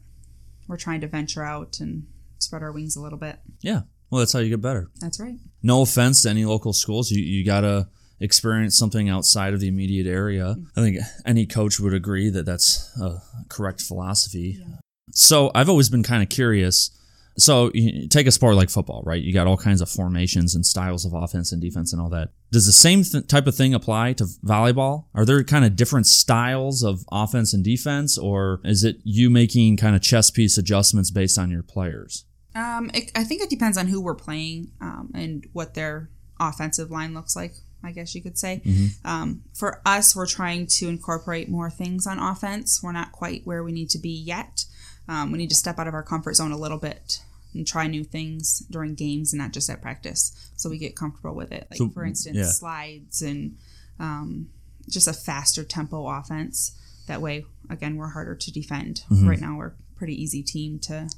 we're 0.67 0.77
trying 0.77 1.01
to 1.01 1.07
venture 1.07 1.43
out 1.43 1.79
and 1.79 2.07
spread 2.39 2.63
our 2.63 2.71
wings 2.71 2.95
a 2.95 3.01
little 3.01 3.19
bit. 3.19 3.39
Yeah. 3.61 3.81
Well, 4.09 4.19
that's 4.19 4.33
how 4.33 4.39
you 4.39 4.49
get 4.49 4.61
better. 4.61 4.89
That's 4.99 5.19
right. 5.19 5.37
no 5.63 5.81
offense 5.81 6.23
to 6.23 6.29
any 6.29 6.45
local 6.45 6.73
schools, 6.73 7.11
you, 7.11 7.21
you 7.23 7.45
gotta 7.45 7.87
experience 8.19 8.77
something 8.77 9.09
outside 9.09 9.53
of 9.53 9.59
the 9.59 9.67
immediate 9.67 10.05
area. 10.05 10.55
I 10.75 10.81
think 10.81 10.97
any 11.25 11.45
coach 11.45 11.79
would 11.79 11.93
agree 11.93 12.29
that 12.29 12.45
that's 12.45 12.95
a 13.01 13.21
correct 13.49 13.81
philosophy. 13.81 14.57
Yeah. 14.59 14.75
So 15.13 15.49
I've 15.55 15.69
always 15.69 15.89
been 15.89 16.03
kind 16.03 16.21
of 16.21 16.29
curious. 16.29 16.91
So 17.37 17.71
you 17.73 18.07
take 18.07 18.27
a 18.27 18.31
sport 18.31 18.55
like 18.55 18.69
football, 18.69 19.03
right? 19.05 19.21
You 19.21 19.33
got 19.33 19.47
all 19.47 19.57
kinds 19.57 19.81
of 19.81 19.89
formations 19.89 20.53
and 20.55 20.65
styles 20.65 21.05
of 21.05 21.13
offense 21.13 21.51
and 21.51 21.61
defense 21.61 21.93
and 21.93 22.01
all 22.01 22.09
that. 22.09 22.29
Does 22.51 22.65
the 22.65 22.73
same 22.73 23.03
th- 23.03 23.27
type 23.27 23.47
of 23.47 23.55
thing 23.55 23.73
apply 23.73 24.13
to 24.13 24.25
volleyball? 24.45 25.05
Are 25.15 25.25
there 25.25 25.43
kind 25.43 25.63
of 25.63 25.75
different 25.75 26.07
styles 26.07 26.83
of 26.83 27.05
offense 27.11 27.53
and 27.53 27.63
defense, 27.63 28.17
or 28.17 28.59
is 28.63 28.83
it 28.83 28.97
you 29.03 29.29
making 29.29 29.77
kind 29.77 29.95
of 29.95 30.01
chess 30.01 30.29
piece 30.29 30.57
adjustments 30.57 31.09
based 31.09 31.39
on 31.39 31.49
your 31.49 31.63
players? 31.63 32.25
Um, 32.53 32.91
it, 32.93 33.11
I 33.15 33.23
think 33.23 33.41
it 33.41 33.49
depends 33.49 33.77
on 33.77 33.87
who 33.87 34.01
we're 34.01 34.15
playing 34.15 34.71
um, 34.81 35.11
and 35.15 35.47
what 35.53 35.73
their 35.73 36.09
offensive 36.39 36.91
line 36.91 37.13
looks 37.13 37.35
like. 37.35 37.53
I 37.83 37.91
guess 37.91 38.13
you 38.13 38.21
could 38.21 38.37
say. 38.37 38.61
Um, 39.03 39.41
for 39.55 39.81
us, 39.87 40.15
we're 40.15 40.27
trying 40.27 40.67
to 40.67 40.87
incorporate 40.87 41.49
more 41.49 41.71
things 41.71 42.05
on 42.05 42.19
offense. 42.19 42.79
We're 42.83 42.91
not 42.91 43.11
quite 43.11 43.41
where 43.45 43.63
we 43.63 43.71
need 43.71 43.89
to 43.91 43.97
be 43.97 44.11
yet. 44.11 44.65
Um, 45.07 45.31
we 45.31 45.37
need 45.37 45.49
to 45.49 45.55
step 45.55 45.79
out 45.79 45.87
of 45.87 45.93
our 45.93 46.03
comfort 46.03 46.35
zone 46.35 46.51
a 46.51 46.57
little 46.57 46.77
bit 46.77 47.19
and 47.53 47.67
try 47.67 47.87
new 47.87 48.03
things 48.03 48.59
during 48.69 48.95
games 48.95 49.33
and 49.33 49.41
not 49.41 49.51
just 49.51 49.69
at 49.69 49.81
practice, 49.81 50.51
so 50.55 50.69
we 50.69 50.77
get 50.77 50.95
comfortable 50.95 51.35
with 51.35 51.51
it. 51.51 51.67
Like 51.69 51.77
So, 51.77 51.89
for 51.89 52.05
instance, 52.05 52.37
yeah. 52.37 52.45
slides 52.45 53.21
and 53.21 53.57
um, 53.99 54.49
just 54.89 55.07
a 55.07 55.13
faster 55.13 55.63
tempo 55.63 56.07
offense. 56.07 56.77
That 57.07 57.21
way, 57.21 57.45
again, 57.69 57.97
we're 57.97 58.09
harder 58.09 58.35
to 58.35 58.51
defend. 58.51 59.03
Mm-hmm. 59.09 59.27
Right 59.27 59.41
now, 59.41 59.57
we're 59.57 59.67
a 59.67 59.73
pretty 59.97 60.21
easy 60.21 60.43
team 60.43 60.79
to 60.79 61.09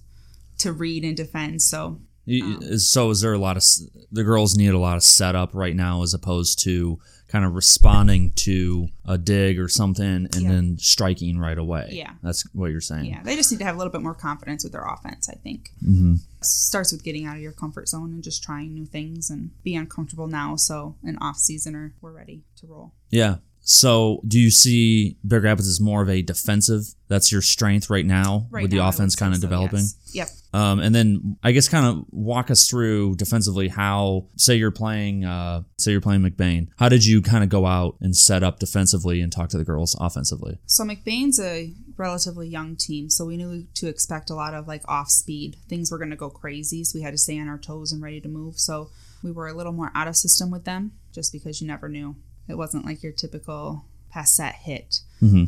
to 0.60 0.72
read 0.72 1.04
and 1.04 1.16
defend. 1.16 1.62
So 1.62 2.00
You- 2.25 2.60
is- 2.62 2.89
So 2.89 3.10
is 3.10 3.22
there 3.22 3.34
a 3.34 3.38
lot 3.39 3.58
of 3.58 3.63
the 4.12 4.24
girls 4.24 4.56
need 4.56 4.70
a 4.74 4.80
lot 4.80 4.96
of 4.98 5.03
setup 5.03 5.53
right 5.53 5.75
now 5.75 6.03
as 6.03 6.13
opposed 6.13 6.60
to 6.63 7.00
kind 7.27 7.46
of 7.46 7.53
responding 7.56 8.32
to 8.36 8.88
a 9.06 9.18
dig 9.18 9.58
or 9.60 9.68
something 9.68 10.06
and 10.06 10.36
Yeah. 10.42 10.50
then 10.51 10.77
striking 10.77 11.38
right 11.39 11.58
away. 11.58 11.89
Yeah. 11.92 12.12
that's 12.22 12.44
what 12.53 12.68
you're 12.70 12.80
saying. 12.80 13.06
yeah, 13.06 13.24
they 13.24 13.36
just 13.36 13.51
need 13.51 13.58
to 13.58 13.63
have 13.65 13.74
a 13.74 13.77
little 13.80 13.92
bit 13.92 14.01
more 14.03 14.13
confidence 14.13 14.63
with 14.63 14.72
their 14.74 14.86
offense. 14.86 15.27
I 15.30 15.36
think 15.36 15.72
hmm 15.84 16.15
starts 16.42 16.92
with 16.92 17.03
getting 17.03 17.25
out 17.25 17.38
of 17.38 17.42
your 17.42 17.53
comfort 17.53 17.88
zone 17.88 18.12
and 18.12 18.22
just 18.22 18.44
trying 18.44 18.74
new 18.74 18.86
things 18.86 19.30
and 19.30 19.51
be 19.63 19.75
uncomfortable 19.75 20.27
now. 20.27 20.56
So 20.58 20.96
in 21.03 21.18
off 21.20 21.38
season, 21.38 21.74
or 21.75 21.94
we're 22.01 22.12
ready 22.12 22.44
to 22.58 22.68
roll. 22.68 22.92
Yeah. 23.10 23.38
So, 23.65 24.22
do 24.27 24.38
you 24.39 24.51
see 24.51 25.17
Big 25.25 25.43
Rapids 25.43 25.70
as 25.70 25.79
more 25.79 26.01
of 26.01 26.10
a 26.10 26.22
defensive? 26.22 26.84
That's 27.08 27.32
your 27.32 27.41
strength 27.41 27.89
right 27.89 28.05
now 28.05 28.48
Right 28.51 28.63
with 28.63 28.72
the 28.72 28.77
now, 28.77 28.86
would 28.86 28.96
offense 28.96 29.15
kind 29.15 29.34
of 29.34 29.39
so, 29.39 29.48
developing. 29.48 29.79
yes. 29.79 30.05
Yep. 30.13 30.29
Um, 30.62 30.79
and 30.82 30.93
then 30.93 31.38
I 31.41 31.51
guess 31.51 31.67
kind 31.70 31.86
of 31.86 32.05
walk 32.12 32.51
us 32.51 32.70
through 32.70 33.15
defensively 33.15 33.70
how, 33.70 34.27
say 34.36 34.55
you're 34.55 34.70
playing, 34.70 35.24
uh, 35.25 35.63
say 35.77 35.91
you're 35.91 36.01
playing 36.01 36.22
McBain. 36.22 36.67
How 36.77 36.89
did 36.89 37.05
you 37.05 37.22
kind 37.22 37.43
of 37.43 37.50
go 37.50 37.65
out 37.65 37.96
and 38.01 38.15
set 38.15 38.43
up 38.43 38.60
defensively 38.60 39.22
and 39.22 39.32
talk 39.32 39.50
to 39.50 39.58
the 39.58 39.63
girls 39.63 39.96
offensively? 40.00 40.60
So 40.65 40.84
McBain's 40.84 41.39
a 41.39 41.74
relatively 41.98 42.48
young 42.50 42.75
team, 42.75 43.10
so 43.10 43.25
we 43.25 43.38
knew 43.38 43.65
to 43.75 43.88
expect 43.88 44.29
a 44.29 44.36
lot 44.36 44.53
of 44.53 44.67
like 44.67 44.84
off 44.88 45.10
speed. 45.10 45.55
Things 45.70 45.89
were 45.89 45.98
going 45.98 46.12
to 46.12 46.15
go 46.15 46.29
crazy, 46.29 46.84
so 46.84 47.00
we 47.00 47.03
had 47.03 47.12
to 47.12 47.17
stay 47.17 47.39
on 47.39 47.48
our 47.48 47.58
toes 47.58 47.91
and 47.91 48.03
ready 48.03 48.20
to 48.22 48.29
move. 48.29 48.60
So 48.60 48.89
we 49.24 49.32
were 49.32 49.48
a 49.48 49.53
little 49.53 49.74
more 49.74 49.91
out 49.96 50.08
of 50.08 50.15
system 50.17 50.51
with 50.51 50.65
them, 50.65 50.91
just 51.13 51.32
because 51.32 51.62
you 51.62 51.67
never 51.67 51.88
knew. 51.88 52.15
It 52.48 52.58
wasn't 52.58 52.86
like 52.86 53.04
your 53.04 53.14
typical 53.14 53.86
pass 54.10 54.36
set 54.36 54.56
hit. 54.56 55.00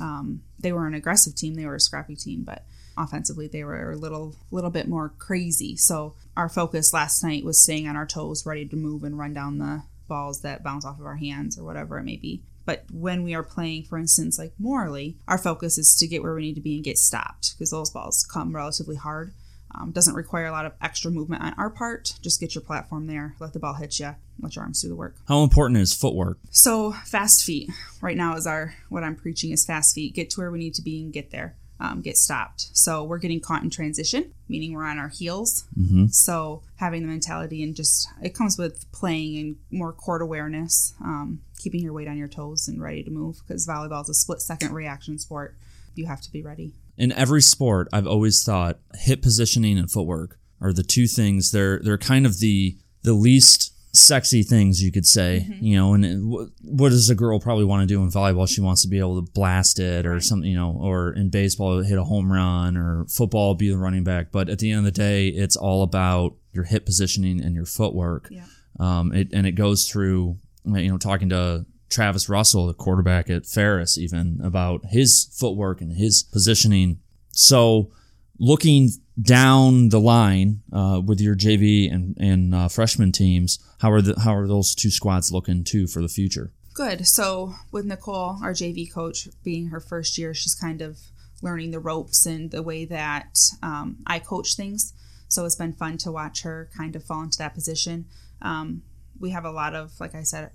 Um, 0.01 0.41
they 0.59 0.71
were 0.71 0.87
an 0.87 0.93
aggressive 0.93 1.35
team. 1.35 1.55
They 1.55 1.65
were 1.65 1.75
a 1.75 1.79
scrappy 1.79 2.15
team, 2.15 2.43
but 2.43 2.65
offensively 2.97 3.47
they 3.47 3.63
were 3.63 3.91
a 3.91 3.97
little 3.97 4.35
little 4.51 4.69
bit 4.69 4.87
more 4.87 5.09
crazy. 5.17 5.75
So 5.75 6.15
our 6.37 6.49
focus 6.49 6.93
last 6.93 7.23
night 7.23 7.43
was 7.43 7.61
staying 7.61 7.87
on 7.87 7.95
our 7.95 8.05
toes, 8.05 8.45
ready 8.45 8.65
to 8.65 8.75
move 8.75 9.03
and 9.03 9.19
run 9.19 9.33
down 9.33 9.57
the 9.57 9.83
balls 10.07 10.41
that 10.41 10.63
bounce 10.63 10.85
off 10.85 10.99
of 10.99 11.05
our 11.05 11.17
hands 11.17 11.57
or 11.59 11.63
whatever 11.63 11.97
it 11.99 12.03
may 12.03 12.15
be. 12.15 12.41
But 12.65 12.85
when 12.91 13.23
we 13.23 13.35
are 13.35 13.43
playing, 13.43 13.83
for 13.83 13.97
instance, 13.97 14.39
like 14.39 14.53
Morley, 14.57 15.17
our 15.27 15.37
focus 15.37 15.77
is 15.77 15.95
to 15.99 16.07
get 16.07 16.23
where 16.23 16.33
we 16.33 16.41
need 16.41 16.55
to 16.55 16.61
be 16.61 16.75
and 16.75 16.83
get 16.83 16.97
stopped 16.97 17.53
because 17.53 17.69
those 17.71 17.91
balls 17.91 18.25
come 18.25 18.55
relatively 18.55 18.95
hard. 18.95 19.33
Um, 19.77 19.91
doesn't 19.91 20.15
require 20.15 20.45
a 20.45 20.51
lot 20.51 20.65
of 20.65 20.73
extra 20.81 21.11
movement 21.11 21.43
on 21.43 21.53
our 21.57 21.69
part. 21.69 22.13
Just 22.21 22.39
get 22.39 22.55
your 22.55 22.61
platform 22.61 23.07
there, 23.07 23.35
let 23.39 23.53
the 23.53 23.59
ball 23.59 23.73
hit 23.73 23.99
you, 23.99 24.15
let 24.39 24.55
your 24.55 24.63
arms 24.63 24.81
do 24.81 24.87
the 24.87 24.95
work. 24.95 25.15
How 25.27 25.43
important 25.43 25.79
is 25.79 25.93
footwork? 25.93 26.37
So 26.49 26.91
fast 26.91 27.43
feet 27.43 27.69
right 28.01 28.17
now 28.17 28.35
is 28.35 28.47
our 28.47 28.75
what 28.89 29.03
I'm 29.03 29.15
preaching 29.15 29.51
is 29.51 29.65
fast 29.65 29.95
feet. 29.95 30.13
Get 30.13 30.29
to 30.31 30.41
where 30.41 30.51
we 30.51 30.59
need 30.59 30.75
to 30.75 30.81
be 30.81 31.01
and 31.01 31.11
get 31.11 31.31
there. 31.31 31.55
Um, 31.77 31.99
get 32.01 32.15
stopped. 32.15 32.69
So 32.71 33.03
we're 33.03 33.17
getting 33.17 33.41
caught 33.41 33.61
in 33.61 33.69
transition, 33.69 34.31
meaning 34.47 34.73
we're 34.73 34.85
on 34.85 34.97
our 34.97 35.09
heels. 35.09 35.65
Mm-hmm. 35.77 36.05
So 36.07 36.63
having 36.77 37.01
the 37.01 37.09
mentality 37.09 37.63
and 37.63 37.75
just 37.75 38.07
it 38.23 38.33
comes 38.33 38.57
with 38.57 38.89
playing 38.93 39.37
and 39.37 39.55
more 39.71 39.91
court 39.91 40.21
awareness, 40.21 40.93
um, 41.01 41.41
keeping 41.57 41.81
your 41.81 41.91
weight 41.91 42.07
on 42.07 42.17
your 42.17 42.29
toes 42.29 42.69
and 42.69 42.81
ready 42.81 43.03
to 43.03 43.11
move 43.11 43.41
because 43.45 43.67
volleyball 43.67 44.03
is 44.03 44.09
a 44.09 44.13
split 44.13 44.39
second 44.39 44.71
reaction 44.71 45.19
sport. 45.19 45.57
You 45.95 46.05
have 46.05 46.21
to 46.21 46.31
be 46.31 46.41
ready. 46.41 46.71
In 46.97 47.11
every 47.11 47.41
sport, 47.41 47.87
I've 47.91 48.07
always 48.07 48.43
thought 48.43 48.79
hip 48.95 49.21
positioning 49.21 49.77
and 49.77 49.91
footwork 49.91 50.39
are 50.61 50.71
the 50.73 50.83
two 50.83 51.07
things. 51.07 51.51
They're 51.51 51.79
they're 51.79 51.97
kind 51.97 52.25
of 52.25 52.39
the 52.39 52.77
the 53.03 53.13
least 53.13 53.73
sexy 53.95 54.43
things 54.43 54.83
you 54.83 54.91
could 54.91 55.05
say, 55.05 55.47
you 55.61 55.75
know. 55.77 55.93
And 55.93 56.05
it- 56.05 56.17
wh- 56.19 56.49
what 56.65 56.89
does 56.89 57.09
a 57.09 57.15
girl 57.15 57.39
probably 57.39 57.63
want 57.65 57.81
to 57.81 57.93
do 57.93 58.01
in 58.03 58.09
volleyball? 58.09 58.47
She 58.47 58.61
wants 58.61 58.81
to 58.81 58.87
be 58.89 58.99
able 58.99 59.23
to 59.23 59.31
blast 59.31 59.79
it 59.79 60.05
or 60.05 60.19
something, 60.19 60.49
you 60.49 60.55
know. 60.57 60.71
Or 60.81 61.11
in 61.13 61.29
baseball, 61.29 61.81
hit 61.83 61.97
a 61.97 62.03
home 62.03 62.31
run, 62.31 62.75
or 62.77 63.05
football, 63.09 63.55
be 63.55 63.69
the 63.69 63.77
running 63.77 64.03
back. 64.03 64.31
But 64.31 64.49
at 64.49 64.59
the 64.59 64.71
end 64.71 64.79
of 64.79 64.85
the 64.85 64.91
day, 64.91 65.27
it's 65.27 65.55
all 65.55 65.83
about 65.83 66.35
your 66.53 66.63
hip 66.65 66.85
positioning 66.85 67.41
and 67.41 67.55
your 67.55 67.65
footwork. 67.65 68.27
Yeah. 68.31 68.45
Um, 68.79 69.13
it, 69.13 69.29
and 69.33 69.45
it 69.47 69.53
goes 69.53 69.89
through, 69.89 70.37
you 70.65 70.89
know, 70.89 70.97
talking 70.97 71.29
to 71.29 71.65
Travis 71.89 72.29
Russell, 72.29 72.67
the 72.67 72.73
quarterback 72.73 73.29
at 73.29 73.45
Ferris, 73.45 73.97
even 73.97 74.39
about 74.43 74.85
his 74.87 75.25
footwork 75.37 75.81
and 75.81 75.93
his 75.93 76.23
positioning. 76.23 76.99
So, 77.31 77.91
looking 78.39 78.89
down 79.21 79.89
the 79.89 79.99
line 79.99 80.61
uh, 80.73 81.01
with 81.05 81.21
your 81.21 81.35
JV 81.35 81.91
and 81.91 82.17
and 82.19 82.53
uh, 82.53 82.67
freshman 82.67 83.11
teams, 83.11 83.59
how 83.79 83.91
are 83.91 84.01
the 84.01 84.19
how 84.19 84.35
are 84.35 84.47
those 84.47 84.75
two 84.75 84.91
squads 84.91 85.31
looking 85.31 85.63
too 85.63 85.87
for 85.87 86.01
the 86.01 86.09
future? 86.09 86.51
Good. 86.75 87.07
So 87.07 87.55
with 87.71 87.85
Nicole, 87.85 88.37
our 88.43 88.51
JV 88.51 88.91
coach, 88.91 89.29
being 89.45 89.67
her 89.67 89.79
first 89.79 90.17
year, 90.17 90.33
she's 90.33 90.53
kind 90.53 90.81
of 90.81 90.99
learning 91.41 91.71
the 91.71 91.79
ropes 91.79 92.25
and 92.25 92.51
the 92.51 92.61
way 92.61 92.83
that 92.83 93.37
um, 93.63 93.99
I 94.05 94.19
coach 94.19 94.57
things. 94.57 94.91
So 95.29 95.45
it's 95.45 95.55
been 95.55 95.71
fun 95.71 95.97
to 95.99 96.11
watch 96.11 96.41
her 96.41 96.69
kind 96.77 96.95
of 96.97 97.05
fall 97.05 97.23
into 97.23 97.37
that 97.37 97.53
position. 97.53 98.07
Um, 98.41 98.83
we 99.17 99.29
have 99.29 99.45
a 99.45 99.51
lot 99.51 99.73
of, 99.73 99.93
like 100.01 100.15
I 100.15 100.23
said, 100.23 100.51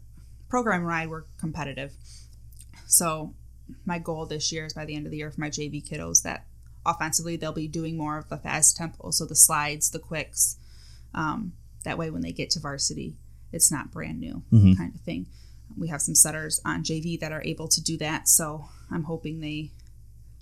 program 0.50 0.85
ride. 0.85 1.09
We're 1.09 1.25
competitive. 1.38 1.92
So 2.87 3.35
my 3.87 3.99
goal 3.99 4.26
this 4.26 4.52
year 4.52 4.66
is 4.66 4.75
by 4.75 4.85
the 4.85 4.95
end 4.97 5.07
of 5.07 5.12
the 5.12 5.19
year 5.19 5.30
for 5.30 5.40
my 5.40 5.49
JV 5.49 5.83
kiddos 5.83 6.23
that 6.25 6.45
offensively 6.85 7.37
they'll 7.37 7.52
be 7.52 7.69
doing 7.69 7.97
more 7.97 8.19
of 8.19 8.28
the 8.28 8.37
fast 8.37 8.76
tempo, 8.76 9.11
so 9.11 9.25
the 9.25 9.37
slides, 9.37 9.90
the 9.90 9.99
quicks. 9.99 10.57
Um, 11.14 11.52
that 11.85 11.97
way, 11.97 12.11
when 12.11 12.23
they 12.23 12.33
get 12.33 12.50
to 12.50 12.61
varsity, 12.61 13.16
it's 13.52 13.71
not 13.73 13.90
brand 13.90 14.21
new 14.21 14.42
kind 14.76 14.95
of 14.95 15.00
thing. 15.00 15.26
We 15.76 15.88
have 15.88 16.02
some 16.02 16.14
setters 16.14 16.61
on 16.64 16.83
JV 16.83 17.19
that 17.21 17.33
are 17.33 17.42
able 17.45 17.69
to 17.69 17.80
do 17.80 17.97
that, 17.99 18.28
so 18.28 18.66
I'm 18.90 19.04
hoping 19.04 19.40
they 19.40 19.71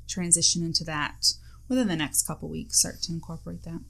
transition 0.08 0.62
into 0.62 0.84
that 0.84 1.32
within 1.68 1.86
the 1.88 1.96
next 1.96 2.26
couple 2.26 2.48
weeks. 2.48 2.80
Start 2.80 3.02
to 3.02 3.12
incorporate 3.12 3.62
that. 3.64 3.80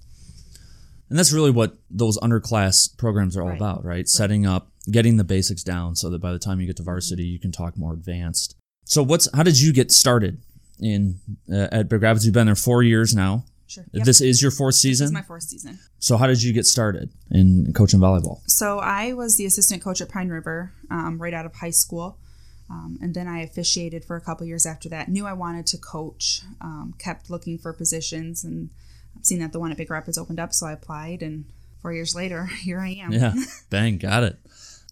And 1.09 1.19
that's 1.19 1.33
really 1.33 1.51
what 1.51 1.77
those 1.91 2.19
underclass 2.19 2.97
programs 2.97 3.37
are 3.37 3.43
all 3.43 3.49
Right. 3.49 3.57
about, 3.57 3.85
right? 3.85 4.09
Setting 4.09 4.45
up, 4.47 4.71
getting 4.91 5.17
the 5.17 5.25
basics 5.25 5.63
down, 5.63 5.97
so 5.97 6.11
that 6.11 6.21
by 6.21 6.33
the 6.33 6.39
time 6.39 6.61
you 6.61 6.67
get 6.67 6.77
to 6.77 6.83
varsity, 6.83 7.25
you 7.25 7.39
can 7.39 7.51
talk 7.53 7.79
more 7.79 7.93
advanced. 7.95 8.55
So, 8.85 9.03
what's 9.03 9.29
how 9.35 9.43
did 9.43 9.61
you 9.61 9.73
get 9.73 9.91
started 9.91 10.43
in 10.81 11.21
uh, 11.51 11.69
at 11.73 11.89
Big 11.89 12.03
Rapids? 12.03 12.25
You've 12.25 12.35
been 12.35 12.47
there 12.47 12.55
four 12.55 12.83
years 12.83 13.15
now. 13.15 13.45
Sure. 13.67 13.85
Yep. 13.93 14.07
This 14.07 14.21
is 14.23 14.41
your 14.41 14.51
fourth 14.51 14.75
This 14.75 14.81
season. 14.83 15.05
is 15.07 15.13
my 15.13 15.21
fourth 15.23 15.43
season. 15.43 15.79
So 15.99 16.17
how 16.17 16.27
did 16.27 16.43
you 16.43 16.55
get 16.55 16.65
started 16.65 17.11
in 17.31 17.71
coaching 17.75 18.01
volleyball? 18.01 18.41
So 18.47 18.79
I 18.79 19.13
was 19.13 19.37
the 19.37 19.45
assistant 19.45 19.83
coach 19.83 20.01
at 20.01 20.09
Pine 20.09 20.29
River 20.31 20.73
um, 20.91 21.19
right 21.21 21.35
out 21.35 21.45
of 21.45 21.55
high 21.57 21.69
school. 21.71 22.19
Um, 22.71 22.99
and 23.03 23.15
then 23.15 23.27
I 23.29 23.41
officiated 23.43 24.05
for 24.07 24.17
a 24.17 24.21
couple 24.23 24.47
years 24.47 24.65
after 24.67 24.89
that. 24.91 25.09
Knew 25.11 25.27
I 25.27 25.33
wanted 25.35 25.67
to 25.69 25.79
coach, 25.79 26.41
um, 26.63 26.95
kept 26.99 27.29
looking 27.31 27.59
for 27.59 27.73
positions, 27.75 28.43
and 28.45 28.71
seen 29.23 29.41
that 29.41 29.53
the 29.53 29.61
one 29.61 29.71
at 29.71 29.77
Big 29.77 29.91
Rapids 29.91 30.19
opened 30.19 30.41
up, 30.41 30.53
so 30.53 30.67
I 30.67 30.73
applied. 30.73 31.23
And 31.23 31.45
four 31.83 31.93
years 31.93 32.15
later, 32.15 32.47
here 32.63 32.81
I 32.81 32.91
am. 32.91 33.13
Yeah, 33.13 33.35
bang, 33.71 33.99
got 33.99 34.23
it. 34.23 34.39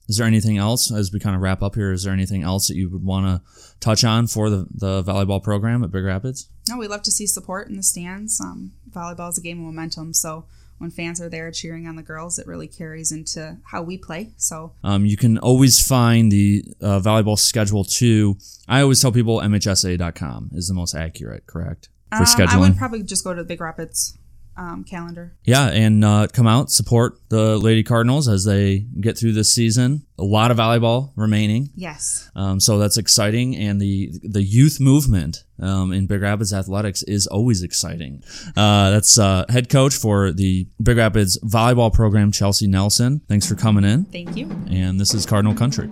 Is 0.09 0.19
there 0.19 0.27
anything 0.27 0.57
else 0.57 0.93
as 0.93 1.13
we 1.13 1.19
kind 1.19 1.35
of 1.35 1.43
wrap 1.43 1.63
up 1.63 1.75
here? 1.75 1.91
Is 1.91 2.05
there 2.05 2.13
anything 2.13 2.45
else 2.45 2.69
that 2.69 2.77
you 2.77 2.89
would 2.91 3.05
want 3.05 3.27
to 3.27 3.51
touch 3.81 4.05
on 4.05 4.29
for 4.29 4.49
the, 4.49 4.67
the 4.73 5.03
volleyball 5.03 5.43
program 5.43 5.83
at 5.83 5.91
Big 5.91 6.05
Rapids? 6.05 6.49
No, 6.69 6.79
we 6.79 6.87
love 6.87 7.03
to 7.03 7.11
see 7.11 7.27
support 7.27 7.69
in 7.69 7.77
the 7.77 7.83
stands. 7.83 8.41
Um, 8.41 8.73
volleyball 8.89 9.31
is 9.31 9.39
a 9.39 9.41
game 9.41 9.59
of 9.59 9.65
momentum, 9.65 10.15
so 10.15 10.45
when 10.79 10.91
fans 10.91 11.21
are 11.21 11.29
there 11.29 11.51
cheering 11.51 11.89
on 11.89 11.97
the 11.97 12.03
girls, 12.03 12.39
it 12.39 12.47
really 12.47 12.69
carries 12.69 13.11
into 13.11 13.57
how 13.65 13.83
we 13.83 13.99
play. 13.99 14.33
So 14.37 14.75
Um, 14.85 15.07
you 15.07 15.17
can 15.17 15.39
always 15.39 15.85
find 15.85 16.31
the 16.31 16.65
uh, 16.81 17.01
volleyball 17.01 17.39
schedule 17.39 17.83
too. 17.83 18.37
I 18.69 18.83
always 18.83 19.01
tell 19.01 19.11
people 19.11 19.41
MHSA.com 19.41 20.51
is 20.53 20.69
the 20.69 20.75
most 20.75 20.95
accurate, 20.95 21.47
correct? 21.47 21.89
For 22.11 22.19
um, 22.19 22.25
scheduling. 22.25 22.49
I 22.49 22.59
would 22.59 22.77
probably 22.77 23.03
just 23.03 23.25
go 23.25 23.35
to 23.35 23.43
the 23.43 23.47
Big 23.49 23.61
Rapids 23.61 24.17
um, 24.57 24.85
calendar. 24.85 25.35
Yeah, 25.45 25.67
and 25.69 26.05
uh, 26.05 26.29
come 26.33 26.47
out, 26.47 26.71
support 26.71 27.19
the 27.29 27.59
Lady 27.59 27.83
Cardinals 27.83 28.29
as 28.29 28.45
they 28.45 28.87
get 29.01 29.19
through 29.19 29.33
this 29.33 29.53
season. 29.53 30.07
A 30.19 30.25
lot 30.25 30.51
of 30.51 30.57
volleyball 30.57 31.13
remaining. 31.15 31.71
Yes. 31.75 32.31
Um, 32.35 32.59
so 32.61 32.79
that's 32.79 32.97
exciting, 32.97 33.55
and 33.57 33.81
the 33.81 34.13
the 34.23 34.43
youth 34.43 34.81
movement 34.81 35.45
um, 35.61 35.93
in 35.93 36.07
Big 36.07 36.23
Rapids 36.23 36.53
athletics 36.55 37.03
is 37.03 37.27
always 37.27 37.63
exciting. 37.63 38.23
Uh, 38.57 38.91
that's 38.91 39.19
uh, 39.19 39.45
head 39.49 39.69
coach 39.69 39.95
for 39.95 40.33
the 40.33 40.69
Big 40.83 40.97
Rapids 40.97 41.39
volleyball 41.45 41.93
program, 41.93 42.33
Chelsea 42.33 42.67
Nelson. 42.67 43.21
Thanks 43.29 43.47
for 43.47 43.57
coming 43.57 43.85
in, 43.85 44.05
Thank 44.07 44.37
you. 44.37 44.51
and 44.71 44.99
this 44.99 45.13
is 45.13 45.27
Cardinal 45.27 45.55
Country. 45.55 45.91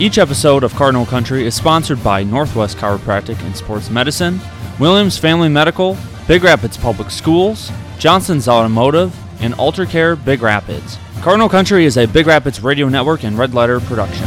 Each 0.00 0.18
episode 0.18 0.64
of 0.64 0.74
Cardinal 0.74 1.06
Country 1.06 1.46
is 1.46 1.54
sponsored 1.54 2.02
by 2.02 2.24
Northwest 2.24 2.78
Chiropractic 2.78 3.40
and 3.44 3.56
Sports 3.56 3.90
Medicine, 3.90 4.40
Williams 4.80 5.16
Family 5.18 5.48
Medical, 5.48 5.96
Big 6.26 6.42
Rapids 6.42 6.76
Public 6.76 7.12
Schools, 7.12 7.70
Johnson's 8.00 8.48
Automotive, 8.48 9.16
and 9.40 9.54
Altercare 9.54 10.22
Big 10.24 10.42
Rapids. 10.42 10.98
Cardinal 11.22 11.48
Country 11.48 11.84
is 11.84 11.96
a 11.96 12.06
Big 12.06 12.26
Rapids 12.26 12.60
radio 12.60 12.88
network 12.88 13.22
and 13.22 13.38
red 13.38 13.54
letter 13.54 13.78
production. 13.78 14.26